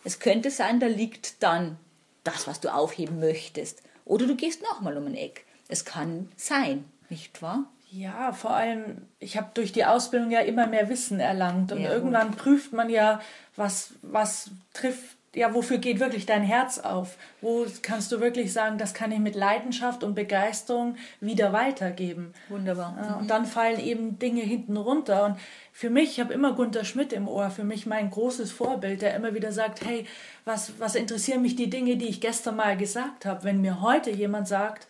es 0.04 0.19
könnte 0.19 0.50
sein, 0.50 0.80
da 0.80 0.87
liegt 0.87 1.42
dann 1.42 1.78
das, 2.25 2.47
was 2.47 2.61
du 2.61 2.73
aufheben 2.73 3.21
möchtest. 3.21 3.83
Oder 4.04 4.26
du 4.26 4.37
gehst 4.37 4.62
nochmal 4.62 4.97
um 4.97 5.07
ein 5.07 5.14
Eck. 5.14 5.45
Es 5.69 5.85
kann 5.85 6.28
sein, 6.37 6.85
nicht 7.09 7.40
wahr? 7.42 7.71
Ja, 7.93 8.33
vor 8.33 8.53
allem, 8.53 9.03
ich 9.19 9.37
habe 9.37 9.49
durch 9.55 9.73
die 9.73 9.85
Ausbildung 9.85 10.31
ja 10.31 10.41
immer 10.41 10.67
mehr 10.67 10.89
Wissen 10.89 11.19
erlangt 11.19 11.73
und 11.73 11.81
ja, 11.81 11.93
irgendwann 11.93 12.31
prüft 12.33 12.73
man 12.73 12.89
ja, 12.89 13.21
was, 13.57 13.95
was 14.03 14.53
trifft, 14.73 15.17
ja, 15.35 15.55
wofür 15.55 15.79
geht 15.79 15.99
wirklich 15.99 16.25
dein 16.25 16.43
Herz 16.43 16.79
auf? 16.79 17.17
Wo 17.41 17.67
kannst 17.83 18.11
du 18.13 18.21
wirklich 18.21 18.53
sagen, 18.53 18.79
das 18.79 18.95
kann 18.95 19.11
ich 19.11 19.19
mit 19.19 19.35
Leidenschaft 19.35 20.05
und 20.05 20.15
Begeisterung 20.15 20.97
wieder 21.21 21.53
weitergeben? 21.53 22.33
Wunderbar. 22.49 22.93
Mhm. 22.93 23.21
Und 23.21 23.31
dann 23.31 23.45
fallen 23.47 23.81
eben 23.81 24.19
Dinge 24.19 24.43
hinten 24.43 24.77
runter. 24.77 25.25
Und 25.25 25.37
für 25.73 25.91
mich, 25.91 26.11
ich 26.11 26.21
habe 26.21 26.33
immer 26.33 26.55
Gunter 26.55 26.85
Schmidt 26.85 27.13
im 27.13 27.29
Ohr, 27.29 27.51
für 27.51 27.65
mich 27.65 27.87
mein 27.87 28.11
großes 28.11 28.51
Vorbild, 28.51 29.03
der 29.03 29.15
immer 29.15 29.35
wieder 29.35 29.53
sagt, 29.53 29.85
hey, 29.85 30.05
was, 30.45 30.73
was 30.79 30.97
interessieren 30.97 31.43
mich 31.43 31.55
die 31.55 31.71
Dinge, 31.71 31.97
die 31.97 32.09
ich 32.09 32.21
gestern 32.21 32.57
mal 32.57 32.77
gesagt 32.77 33.25
habe? 33.25 33.45
Wenn 33.45 33.61
mir 33.61 33.81
heute 33.83 34.11
jemand 34.11 34.49
sagt, 34.49 34.89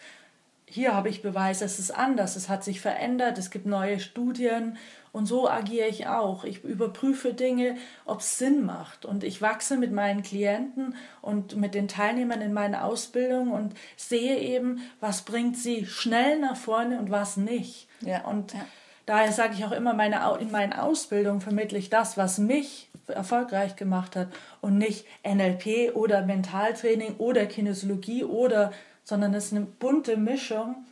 hier 0.71 0.95
habe 0.95 1.09
ich 1.09 1.21
Beweis, 1.21 1.63
es 1.63 1.81
ist 1.81 1.91
anders, 1.91 2.37
es 2.37 2.49
hat 2.49 2.63
sich 2.63 2.81
verändert, 2.81 3.39
es 3.39 3.51
gibt 3.51 3.67
neue 3.67 3.99
Studien 3.99 4.79
und 5.11 5.27
so 5.27 5.51
agiere 5.51 5.89
ich 5.89 6.07
auch. 6.07 6.45
Ich 6.45 6.63
überprüfe 6.63 7.35
Dinge, 7.35 7.77
ob 8.05 8.21
es 8.21 8.39
Sinn 8.39 8.65
macht 8.65 9.05
und 9.05 9.25
ich 9.25 9.43
wachse 9.43 9.77
mit 9.77 9.91
meinen 9.91 10.23
Klienten 10.23 10.95
und 11.23 11.57
mit 11.57 11.75
den 11.75 11.89
Teilnehmern 11.89 12.41
in 12.41 12.53
meinen 12.53 12.77
Ausbildungen 12.77 13.51
und 13.51 13.75
sehe 13.97 14.39
eben, 14.39 14.81
was 15.01 15.23
bringt 15.23 15.57
sie 15.57 15.87
schnell 15.87 16.39
nach 16.39 16.57
vorne 16.57 17.01
und 17.01 17.11
was 17.11 17.37
nicht. 17.37 17.89
Ja. 18.03 18.25
Und 18.25 18.55
ja. 18.55 18.61
daher 19.07 19.33
sage 19.33 19.55
ich 19.55 19.65
auch 19.65 19.73
immer, 19.73 19.93
meine, 19.93 20.21
in 20.39 20.53
meinen 20.53 20.73
Ausbildungen 20.73 21.41
vermittle 21.41 21.79
ich 21.79 21.91
das, 21.91 22.17
was 22.17 22.39
mich 22.39 22.91
erfolgreich 23.09 23.75
gemacht 23.75 24.15
hat 24.15 24.29
und 24.61 24.79
nicht 24.79 25.05
NLP 25.27 25.97
oder 25.97 26.23
Mentaltraining 26.25 27.17
oder 27.17 27.47
Kinesiologie 27.47 28.23
oder 28.23 28.73
sondern 29.05 29.35
es 29.35 29.47
ist 29.47 29.55
eine 29.55 29.67
bunte 29.67 30.17
Mischung, 30.17 30.85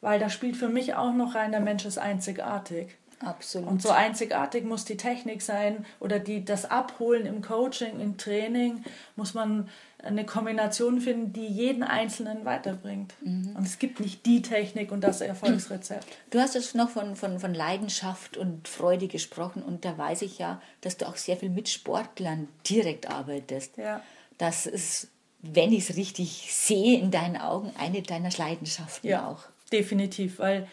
weil 0.00 0.18
da 0.18 0.28
spielt 0.28 0.56
für 0.56 0.68
mich 0.68 0.94
auch 0.94 1.12
noch 1.12 1.34
rein, 1.34 1.52
der 1.52 1.60
Mensch 1.60 1.84
ist 1.84 1.98
einzigartig. 1.98 2.96
Absolut. 3.20 3.68
Und 3.68 3.82
so 3.82 3.90
einzigartig 3.90 4.64
muss 4.64 4.84
die 4.84 4.98
Technik 4.98 5.40
sein 5.40 5.86
oder 6.00 6.18
die, 6.18 6.44
das 6.44 6.70
Abholen 6.70 7.24
im 7.24 7.40
Coaching, 7.40 8.00
im 8.00 8.18
Training, 8.18 8.84
muss 9.16 9.32
man 9.32 9.68
eine 10.02 10.26
Kombination 10.26 11.00
finden, 11.00 11.32
die 11.32 11.46
jeden 11.46 11.82
Einzelnen 11.82 12.44
weiterbringt. 12.44 13.14
Mhm. 13.22 13.56
Und 13.56 13.66
es 13.66 13.78
gibt 13.78 14.00
nicht 14.00 14.26
die 14.26 14.42
Technik 14.42 14.92
und 14.92 15.00
das 15.02 15.20
Erfolgsrezept. 15.20 16.06
Du 16.30 16.40
hast 16.40 16.54
jetzt 16.54 16.74
noch 16.74 16.90
von, 16.90 17.16
von, 17.16 17.40
von 17.40 17.54
Leidenschaft 17.54 18.36
und 18.36 18.68
Freude 18.68 19.08
gesprochen 19.08 19.62
und 19.62 19.84
da 19.84 19.96
weiß 19.96 20.22
ich 20.22 20.38
ja, 20.38 20.60
dass 20.82 20.98
du 20.98 21.08
auch 21.08 21.16
sehr 21.16 21.36
viel 21.36 21.50
mit 21.50 21.68
Sportlern 21.68 22.48
direkt 22.68 23.08
arbeitest. 23.08 23.78
Ja. 23.78 24.02
Das 24.36 24.66
ist 24.66 25.08
wenn 25.54 25.72
ich 25.72 25.88
es 25.88 25.96
richtig 25.96 26.48
sehe, 26.52 26.98
in 26.98 27.10
deinen 27.10 27.36
Augen 27.36 27.72
eine 27.78 28.02
deiner 28.02 28.30
Leidenschaften 28.30 29.08
ja, 29.08 29.26
auch. 29.28 29.44
Definitiv, 29.72 30.38
weil 30.38 30.68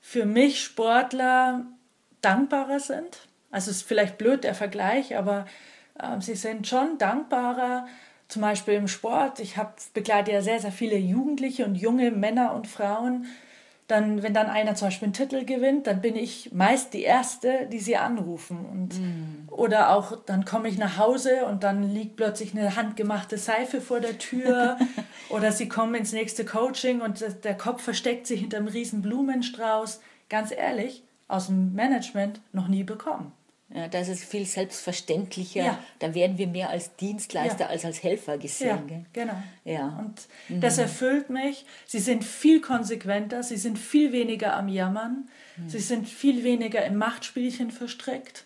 für 0.00 0.26
mich 0.26 0.62
Sportler 0.62 1.66
dankbarer 2.20 2.80
sind. 2.80 3.28
Also 3.50 3.70
es 3.70 3.78
ist 3.78 3.88
vielleicht 3.88 4.18
blöd 4.18 4.44
der 4.44 4.54
Vergleich, 4.54 5.16
aber 5.16 5.46
äh, 5.98 6.20
sie 6.20 6.34
sind 6.34 6.66
schon 6.66 6.98
dankbarer. 6.98 7.86
Zum 8.28 8.42
Beispiel 8.42 8.74
im 8.74 8.86
Sport. 8.86 9.40
Ich 9.40 9.56
habe 9.56 9.74
begleite 9.92 10.30
ja 10.30 10.40
sehr, 10.40 10.60
sehr 10.60 10.70
viele 10.70 10.96
Jugendliche 10.96 11.64
und 11.64 11.74
junge 11.74 12.12
Männer 12.12 12.54
und 12.54 12.68
Frauen, 12.68 13.26
dann, 13.90 14.22
wenn 14.22 14.34
dann 14.34 14.48
einer 14.48 14.74
zum 14.74 14.88
Beispiel 14.88 15.06
einen 15.06 15.12
Titel 15.12 15.44
gewinnt, 15.44 15.86
dann 15.86 16.00
bin 16.00 16.16
ich 16.16 16.52
meist 16.52 16.94
die 16.94 17.02
Erste, 17.02 17.68
die 17.72 17.78
sie 17.78 17.96
anrufen. 17.96 18.64
Und, 18.64 19.00
mm. 19.00 19.48
Oder 19.52 19.90
auch, 19.90 20.16
dann 20.24 20.44
komme 20.44 20.68
ich 20.68 20.78
nach 20.78 20.96
Hause 20.98 21.44
und 21.46 21.64
dann 21.64 21.82
liegt 21.82 22.16
plötzlich 22.16 22.56
eine 22.56 22.76
handgemachte 22.76 23.38
Seife 23.38 23.80
vor 23.80 24.00
der 24.00 24.18
Tür. 24.18 24.78
oder 25.28 25.52
sie 25.52 25.68
kommen 25.68 25.94
ins 25.94 26.12
nächste 26.12 26.44
Coaching 26.44 27.00
und 27.00 27.24
der 27.44 27.56
Kopf 27.56 27.82
versteckt 27.82 28.26
sich 28.26 28.40
hinter 28.40 28.58
einem 28.58 28.68
riesen 28.68 29.02
Blumenstrauß. 29.02 30.00
Ganz 30.28 30.52
ehrlich, 30.52 31.02
aus 31.26 31.46
dem 31.46 31.72
Management 31.74 32.40
noch 32.52 32.68
nie 32.68 32.84
bekommen. 32.84 33.32
Ja, 33.72 33.86
das 33.86 34.08
ist 34.08 34.24
viel 34.24 34.46
selbstverständlicher. 34.46 35.64
Ja. 35.64 35.78
Da 36.00 36.12
werden 36.14 36.38
wir 36.38 36.48
mehr 36.48 36.70
als 36.70 36.96
Dienstleister 36.96 37.64
ja. 37.64 37.70
als 37.70 37.84
als 37.84 38.02
Helfer 38.02 38.36
gesehen. 38.36 38.88
Ja, 38.88 39.00
genau. 39.12 39.42
Ja. 39.64 39.96
Und 40.00 40.22
mhm. 40.48 40.60
das 40.60 40.78
erfüllt 40.78 41.30
mich. 41.30 41.64
Sie 41.86 42.00
sind 42.00 42.24
viel 42.24 42.60
konsequenter, 42.60 43.44
sie 43.44 43.56
sind 43.56 43.78
viel 43.78 44.12
weniger 44.12 44.56
am 44.56 44.68
Jammern, 44.68 45.28
mhm. 45.56 45.68
sie 45.68 45.78
sind 45.78 46.08
viel 46.08 46.42
weniger 46.42 46.84
im 46.84 46.96
Machtspielchen 46.96 47.70
verstrickt. 47.70 48.44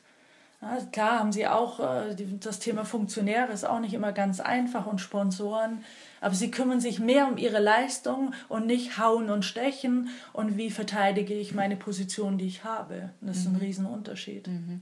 Klar 0.92 1.18
haben 1.18 1.32
sie 1.32 1.46
auch 1.46 1.80
äh, 1.80 2.16
das 2.40 2.58
Thema 2.58 2.84
Funktionäre 2.84 3.52
ist 3.52 3.64
auch 3.64 3.80
nicht 3.80 3.92
immer 3.92 4.12
ganz 4.12 4.40
einfach 4.40 4.86
und 4.86 5.00
Sponsoren, 5.00 5.84
aber 6.20 6.34
sie 6.34 6.50
kümmern 6.50 6.80
sich 6.80 7.00
mehr 7.00 7.28
um 7.28 7.36
ihre 7.36 7.60
Leistung 7.60 8.32
und 8.48 8.66
nicht 8.66 8.98
hauen 8.98 9.28
und 9.28 9.44
stechen 9.44 10.08
und 10.32 10.56
wie 10.56 10.70
verteidige 10.70 11.34
ich 11.34 11.54
meine 11.54 11.76
Position, 11.76 12.38
die 12.38 12.46
ich 12.46 12.64
habe. 12.64 13.10
Das 13.20 13.38
ist 13.38 13.46
ein 13.46 13.54
mhm. 13.54 13.58
Riesenunterschied. 13.58 14.46
Mhm. 14.46 14.80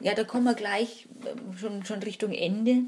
Ja, 0.00 0.14
da 0.14 0.24
kommen 0.24 0.44
wir 0.44 0.54
gleich 0.54 1.06
äh, 1.24 1.58
schon, 1.58 1.84
schon 1.84 2.02
Richtung 2.02 2.32
Ende, 2.32 2.82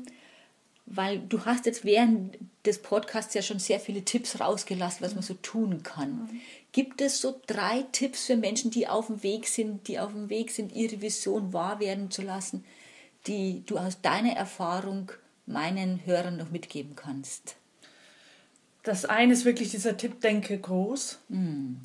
weil 0.86 1.20
du 1.20 1.44
hast 1.44 1.66
jetzt 1.66 1.84
während 1.84 2.38
des 2.64 2.82
Podcasts 2.82 3.34
ja 3.34 3.42
schon 3.42 3.58
sehr 3.58 3.80
viele 3.80 4.04
Tipps 4.04 4.40
rausgelassen, 4.40 5.04
was 5.04 5.14
man 5.14 5.22
so 5.22 5.34
tun 5.34 5.82
kann. 5.82 6.10
Mhm. 6.10 6.40
Gibt 6.72 7.00
es 7.00 7.20
so 7.20 7.40
drei 7.46 7.84
Tipps 7.92 8.26
für 8.26 8.36
Menschen, 8.36 8.70
die 8.70 8.88
auf 8.88 9.06
dem 9.06 9.22
Weg 9.22 9.48
sind, 9.48 9.88
die 9.88 9.98
auf 9.98 10.12
dem 10.12 10.30
Weg 10.30 10.50
sind, 10.50 10.72
ihre 10.72 11.00
Vision 11.00 11.52
wahr 11.52 11.80
werden 11.80 12.10
zu 12.10 12.22
lassen, 12.22 12.64
die 13.26 13.62
du 13.66 13.78
aus 13.78 14.00
deiner 14.00 14.32
Erfahrung 14.34 15.12
meinen 15.46 16.04
Hörern 16.04 16.36
noch 16.36 16.50
mitgeben 16.50 16.96
kannst? 16.96 17.56
das 18.86 19.04
eine 19.04 19.32
ist 19.32 19.44
wirklich 19.44 19.70
dieser 19.70 19.96
Tipp, 19.96 20.20
denke 20.20 20.56
groß. 20.58 21.18
Mhm. 21.28 21.80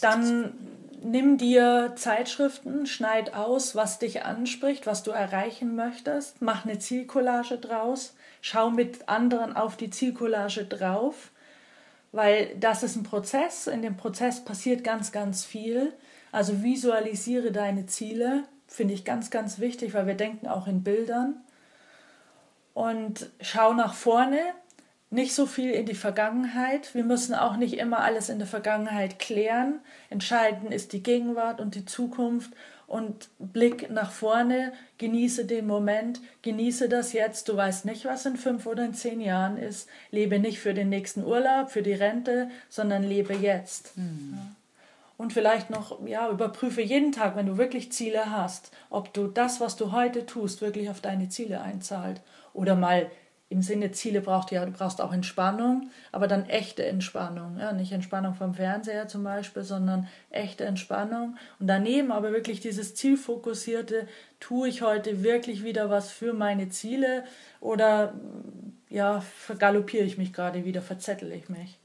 Dann 0.00 0.52
nimm 1.06 1.38
dir 1.38 1.92
Zeitschriften, 1.96 2.86
schneid 2.86 3.34
aus, 3.34 3.74
was 3.74 3.98
dich 3.98 4.24
anspricht, 4.24 4.86
was 4.86 5.02
du 5.02 5.12
erreichen 5.12 5.76
möchtest, 5.76 6.42
mach 6.42 6.64
eine 6.64 6.78
Zielcollage 6.78 7.58
draus, 7.58 8.14
schau 8.40 8.70
mit 8.70 9.08
anderen 9.08 9.56
auf 9.56 9.76
die 9.76 9.90
Zielcollage 9.90 10.64
drauf, 10.64 11.30
weil 12.12 12.56
das 12.58 12.82
ist 12.82 12.96
ein 12.96 13.04
Prozess, 13.04 13.66
in 13.66 13.82
dem 13.82 13.96
Prozess 13.96 14.44
passiert 14.44 14.84
ganz, 14.84 15.12
ganz 15.12 15.44
viel. 15.44 15.92
Also 16.32 16.62
visualisiere 16.62 17.52
deine 17.52 17.86
Ziele, 17.86 18.44
finde 18.66 18.94
ich 18.94 19.04
ganz, 19.04 19.30
ganz 19.30 19.58
wichtig, 19.58 19.94
weil 19.94 20.06
wir 20.06 20.14
denken 20.14 20.48
auch 20.48 20.66
in 20.66 20.82
Bildern. 20.82 21.36
Und 22.74 23.30
schau 23.40 23.72
nach 23.72 23.94
vorne, 23.94 24.38
nicht 25.16 25.34
so 25.34 25.46
viel 25.46 25.72
in 25.72 25.86
die 25.86 25.94
Vergangenheit. 25.94 26.94
Wir 26.94 27.02
müssen 27.02 27.34
auch 27.34 27.56
nicht 27.56 27.78
immer 27.78 28.00
alles 28.00 28.28
in 28.28 28.38
der 28.38 28.46
Vergangenheit 28.46 29.18
klären. 29.18 29.80
Entscheidend 30.10 30.72
ist 30.72 30.92
die 30.92 31.02
Gegenwart 31.02 31.60
und 31.60 31.74
die 31.74 31.84
Zukunft 31.84 32.52
und 32.86 33.28
Blick 33.38 33.90
nach 33.90 34.12
vorne. 34.12 34.72
Genieße 34.98 35.46
den 35.46 35.66
Moment, 35.66 36.20
genieße 36.42 36.88
das 36.88 37.12
jetzt. 37.12 37.48
Du 37.48 37.56
weißt 37.56 37.86
nicht, 37.86 38.04
was 38.04 38.26
in 38.26 38.36
fünf 38.36 38.66
oder 38.66 38.84
in 38.84 38.94
zehn 38.94 39.20
Jahren 39.20 39.56
ist. 39.56 39.88
Lebe 40.12 40.38
nicht 40.38 40.60
für 40.60 40.74
den 40.74 40.90
nächsten 40.90 41.24
Urlaub, 41.24 41.70
für 41.70 41.82
die 41.82 41.94
Rente, 41.94 42.48
sondern 42.68 43.02
lebe 43.02 43.34
jetzt. 43.34 43.96
Mhm. 43.96 44.34
Ja. 44.36 44.46
Und 45.16 45.32
vielleicht 45.32 45.70
noch, 45.70 46.06
ja, 46.06 46.28
überprüfe 46.28 46.82
jeden 46.82 47.10
Tag, 47.10 47.36
wenn 47.36 47.46
du 47.46 47.56
wirklich 47.56 47.90
Ziele 47.90 48.30
hast, 48.30 48.70
ob 48.90 49.14
du 49.14 49.28
das, 49.28 49.62
was 49.62 49.76
du 49.76 49.92
heute 49.92 50.26
tust, 50.26 50.60
wirklich 50.60 50.90
auf 50.90 51.00
deine 51.00 51.30
Ziele 51.30 51.62
einzahlt. 51.62 52.20
Oder 52.52 52.76
mal 52.76 53.10
im 53.48 53.62
Sinne 53.62 53.92
Ziele 53.92 54.20
braucht 54.20 54.50
ja, 54.50 54.64
du 54.64 54.72
brauchst 54.72 55.00
auch 55.00 55.12
Entspannung, 55.12 55.90
aber 56.10 56.26
dann 56.26 56.48
echte 56.48 56.84
Entspannung. 56.84 57.58
Ja, 57.58 57.72
nicht 57.72 57.92
Entspannung 57.92 58.34
vom 58.34 58.54
Fernseher 58.54 59.06
zum 59.06 59.22
Beispiel, 59.22 59.62
sondern 59.62 60.08
echte 60.30 60.64
Entspannung. 60.64 61.36
Und 61.60 61.68
daneben 61.68 62.10
aber 62.10 62.32
wirklich 62.32 62.60
dieses 62.60 62.96
zielfokussierte, 62.96 64.08
tue 64.40 64.68
ich 64.68 64.82
heute 64.82 65.22
wirklich 65.22 65.62
wieder 65.62 65.90
was 65.90 66.10
für 66.10 66.32
meine 66.32 66.70
Ziele 66.70 67.24
oder 67.60 68.14
ja, 68.88 69.20
vergaloppiere 69.20 70.04
ich 70.04 70.18
mich 70.18 70.32
gerade 70.32 70.64
wieder, 70.64 70.82
verzettel 70.82 71.30
ich 71.32 71.48
mich. 71.48 71.78